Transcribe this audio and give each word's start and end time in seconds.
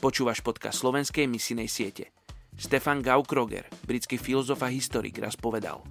Počúvaš 0.00 0.40
podcast 0.40 0.80
slovenskej 0.80 1.28
misinej 1.28 1.68
siete. 1.68 2.08
Stefan 2.56 3.04
Gaukroger, 3.04 3.68
britský 3.84 4.16
filozof 4.16 4.64
a 4.64 4.72
historik, 4.72 5.20
raz 5.20 5.36
povedal 5.36 5.84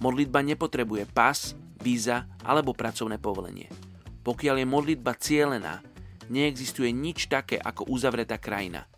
Modlitba 0.00 0.40
nepotrebuje 0.40 1.04
pas, 1.12 1.52
víza 1.76 2.24
alebo 2.40 2.72
pracovné 2.72 3.20
povolenie. 3.20 3.68
Pokiaľ 4.24 4.64
je 4.64 4.66
modlitba 4.66 5.12
cielená, 5.20 5.84
neexistuje 6.32 6.88
nič 6.88 7.28
také 7.28 7.60
ako 7.60 7.84
uzavretá 7.92 8.40
krajina. 8.40 8.88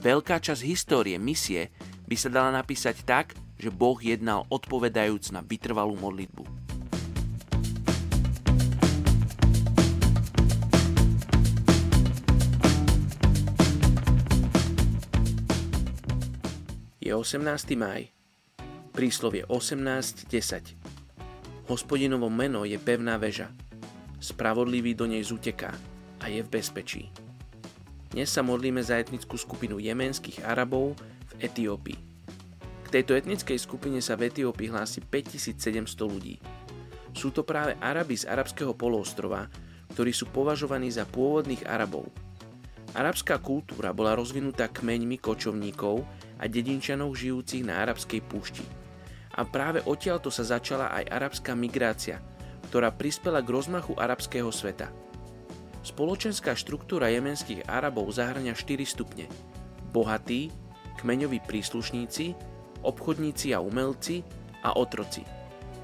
Veľká 0.00 0.40
časť 0.40 0.64
histórie 0.64 1.20
misie 1.20 1.68
by 2.08 2.16
sa 2.16 2.32
dala 2.32 2.48
napísať 2.48 3.04
tak, 3.04 3.36
že 3.60 3.68
Boh 3.68 4.00
jednal 4.00 4.48
odpovedajúc 4.48 5.36
na 5.36 5.44
vytrvalú 5.44 6.00
modlitbu. 6.00 6.48
Je 17.12 17.20
18. 17.20 17.76
máj. 17.76 18.08
Príslovie 18.96 19.44
18.10. 19.44 20.32
Hospodinovo 21.68 22.32
meno 22.32 22.64
je 22.64 22.80
pevná 22.80 23.20
väža. 23.20 23.52
Spravodlivý 24.16 24.96
do 24.96 25.04
nej 25.04 25.20
zuteká 25.20 25.76
a 26.24 26.32
je 26.32 26.40
v 26.40 26.48
bezpečí. 26.48 27.12
Dnes 28.16 28.32
sa 28.32 28.40
modlíme 28.40 28.80
za 28.80 28.96
etnickú 28.96 29.36
skupinu 29.36 29.76
jemenských 29.76 30.40
Arabov 30.40 30.96
v 31.36 31.52
Etiópii. 31.52 32.00
K 32.80 32.86
tejto 32.88 33.12
etnickej 33.12 33.60
skupine 33.60 34.00
sa 34.00 34.16
v 34.16 34.32
Etiópii 34.32 34.72
hlási 34.72 35.04
5700 35.04 35.84
ľudí. 36.08 36.40
Sú 37.12 37.28
to 37.28 37.44
práve 37.44 37.76
Arabi 37.84 38.16
z 38.16 38.24
arabského 38.24 38.72
poloostrova, 38.72 39.52
ktorí 39.92 40.16
sú 40.16 40.32
považovaní 40.32 40.88
za 40.88 41.04
pôvodných 41.04 41.68
Arabov. 41.68 42.08
Arabská 42.92 43.40
kultúra 43.40 43.96
bola 43.96 44.12
rozvinutá 44.12 44.68
kmeňmi 44.68 45.16
kočovníkov 45.16 46.04
a 46.36 46.44
dedinčanov 46.44 47.16
žijúcich 47.16 47.64
na 47.64 47.80
arabskej 47.80 48.20
púšti. 48.20 48.64
A 49.32 49.48
práve 49.48 49.80
odtiaľto 49.88 50.28
sa 50.28 50.44
začala 50.44 50.92
aj 50.92 51.08
arabská 51.08 51.56
migrácia, 51.56 52.20
ktorá 52.68 52.92
prispela 52.92 53.40
k 53.40 53.48
rozmachu 53.48 53.96
arabského 53.96 54.52
sveta. 54.52 54.92
Spoločenská 55.80 56.52
štruktúra 56.52 57.08
jemenských 57.10 57.64
Arabov 57.66 58.12
zahrňa 58.12 58.54
4 58.54 58.84
stupne. 58.84 59.26
Bohatí, 59.90 60.52
kmeňoví 61.00 61.42
príslušníci, 61.48 62.36
obchodníci 62.84 63.56
a 63.56 63.58
umelci 63.64 64.20
a 64.62 64.76
otroci. 64.76 65.24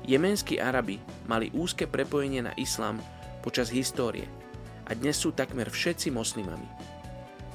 Jemenskí 0.04 0.60
Arabi 0.60 1.00
mali 1.24 1.48
úzke 1.56 1.88
prepojenie 1.88 2.44
na 2.44 2.52
islám 2.60 3.00
počas 3.40 3.72
histórie 3.72 4.28
a 4.86 4.92
dnes 4.92 5.16
sú 5.16 5.32
takmer 5.32 5.72
všetci 5.72 6.12
moslimami. 6.12 6.97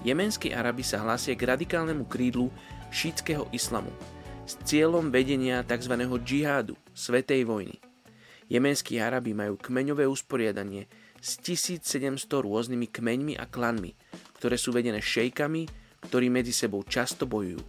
Jemenskí 0.03 0.51
Arabi 0.51 0.83
sa 0.83 0.99
hlásia 0.99 1.31
k 1.31 1.47
radikálnemu 1.47 2.03
krídlu 2.11 2.51
šítského 2.91 3.47
islamu 3.55 3.87
s 4.43 4.59
cieľom 4.67 5.07
vedenia 5.07 5.63
tzv. 5.63 5.95
džihádu, 6.19 6.75
svetej 6.91 7.47
vojny. 7.47 7.79
Jemenskí 8.51 8.99
Arabi 8.99 9.31
majú 9.31 9.55
kmeňové 9.55 10.03
usporiadanie 10.03 10.91
s 11.23 11.39
1700 11.39 12.19
rôznymi 12.27 12.91
kmeňmi 12.91 13.33
a 13.39 13.47
klanmi, 13.47 13.95
ktoré 14.35 14.59
sú 14.59 14.75
vedené 14.75 14.99
šejkami, 14.99 15.71
ktorí 16.03 16.27
medzi 16.27 16.51
sebou 16.51 16.83
často 16.83 17.23
bojujú. 17.23 17.63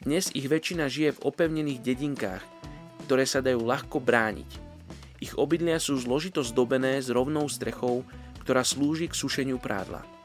Dnes 0.00 0.32
ich 0.32 0.48
väčšina 0.48 0.88
žije 0.88 1.20
v 1.20 1.22
opevnených 1.28 1.84
dedinkách, 1.84 2.42
ktoré 3.04 3.28
sa 3.28 3.44
dajú 3.44 3.68
ľahko 3.68 4.00
brániť. 4.00 4.50
Ich 5.20 5.36
obydlia 5.36 5.76
sú 5.76 6.00
zložito 6.00 6.40
zdobené 6.40 7.04
s 7.04 7.12
rovnou 7.12 7.44
strechou, 7.52 8.08
ktorá 8.40 8.64
slúži 8.64 9.12
k 9.12 9.18
sušeniu 9.18 9.60
prádla. 9.60 10.17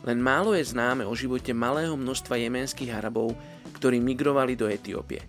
Len 0.00 0.16
málo 0.16 0.56
je 0.56 0.64
známe 0.64 1.04
o 1.04 1.12
živote 1.12 1.52
malého 1.52 1.92
množstva 1.92 2.40
jemenských 2.40 2.96
Arabov, 2.96 3.36
ktorí 3.76 4.00
migrovali 4.00 4.56
do 4.56 4.64
Etiópie. 4.64 5.20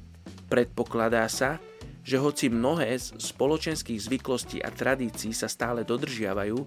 Predpokladá 0.47 1.27
sa, 1.27 1.59
že 2.01 2.17
hoci 2.17 2.47
mnohé 2.47 2.95
z 2.95 3.13
spoločenských 3.19 3.99
zvyklostí 3.99 4.57
a 4.63 4.71
tradícií 4.71 5.35
sa 5.35 5.51
stále 5.51 5.83
dodržiavajú, 5.83 6.57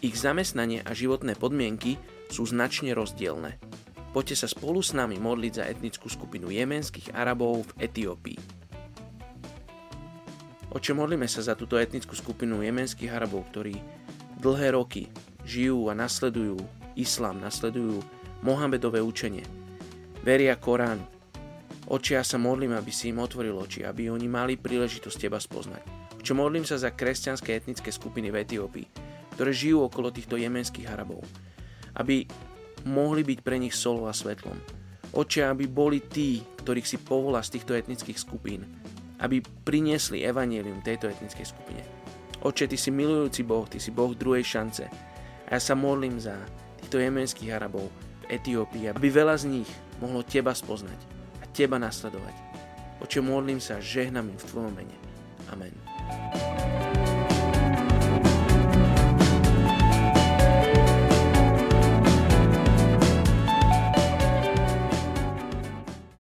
ich 0.00 0.14
zamestnanie 0.14 0.86
a 0.86 0.94
životné 0.94 1.34
podmienky 1.34 1.98
sú 2.30 2.46
značne 2.46 2.94
rozdielne. 2.94 3.58
Poďte 4.14 4.46
sa 4.46 4.48
spolu 4.48 4.80
s 4.80 4.96
nami 4.96 5.20
modliť 5.20 5.52
za 5.52 5.64
etnickú 5.68 6.08
skupinu 6.08 6.48
jemenských 6.48 7.12
Arabov 7.12 7.68
v 7.74 7.90
Etiópii. 7.90 8.38
Oče, 10.72 10.92
modlíme 10.94 11.26
sa 11.28 11.42
za 11.44 11.58
túto 11.58 11.76
etnickú 11.76 12.14
skupinu 12.14 12.62
jemenských 12.62 13.12
Arabov, 13.12 13.50
ktorí 13.52 13.76
dlhé 14.40 14.78
roky 14.78 15.10
žijú 15.44 15.88
a 15.90 15.96
nasledujú 15.96 16.60
islám, 16.98 17.38
nasledujú 17.38 18.02
Mohamedové 18.42 18.98
učenie, 18.98 19.46
veria 20.26 20.58
Koránu. 20.58 21.06
Oči, 21.88 22.18
ja 22.18 22.22
sa 22.26 22.36
modlím, 22.36 22.76
aby 22.76 22.92
si 22.92 23.08
im 23.08 23.22
otvoril 23.22 23.56
oči, 23.56 23.86
aby 23.86 24.12
oni 24.12 24.28
mali 24.28 24.60
príležitosť 24.60 25.16
teba 25.16 25.40
spoznať. 25.40 25.82
Čo 26.20 26.36
modlím 26.36 26.66
sa 26.66 26.76
za 26.76 26.92
kresťanské 26.92 27.56
etnické 27.56 27.88
skupiny 27.88 28.28
v 28.28 28.44
Etiópii, 28.44 28.86
ktoré 29.38 29.50
žijú 29.54 29.88
okolo 29.88 30.12
týchto 30.12 30.36
jemenských 30.36 30.90
Arabov, 30.90 31.24
aby 31.96 32.28
mohli 32.84 33.24
byť 33.24 33.38
pre 33.40 33.56
nich 33.56 33.72
solou 33.72 34.10
a 34.10 34.12
svetlom. 34.12 34.58
Oče, 35.16 35.48
aby 35.48 35.64
boli 35.64 36.04
tí, 36.04 36.44
ktorých 36.60 36.84
si 36.84 36.98
povolá 37.00 37.40
z 37.40 37.56
týchto 37.56 37.72
etnických 37.72 38.20
skupín, 38.20 38.68
aby 39.24 39.40
priniesli 39.40 40.22
evanielium 40.22 40.84
tejto 40.84 41.08
etnickej 41.08 41.46
skupine. 41.48 41.80
Oče, 42.44 42.68
Ty 42.68 42.76
si 42.76 42.92
milujúci 42.92 43.42
Boh, 43.42 43.64
Ty 43.64 43.80
si 43.80 43.90
Boh 43.90 44.12
druhej 44.12 44.44
šance. 44.44 44.84
A 45.48 45.56
ja 45.56 45.60
sa 45.64 45.72
modlím 45.72 46.20
za 46.20 46.36
týchto 46.88 47.04
jemenských 47.04 47.52
Arabov 47.52 47.92
v 48.24 48.40
Etiópii, 48.40 48.88
aby 48.88 49.12
veľa 49.12 49.36
z 49.36 49.60
nich 49.60 49.68
mohlo 50.00 50.24
teba 50.24 50.56
spoznať 50.56 50.96
a 51.36 51.44
teba 51.52 51.76
nasledovať. 51.76 52.32
O 52.96 53.04
čo 53.04 53.20
modlím 53.20 53.60
sa, 53.60 53.76
žehnám 53.76 54.32
im 54.32 54.40
v 54.40 54.48
tvojom 54.48 54.72
mene. 54.72 54.96
Amen. 55.52 55.76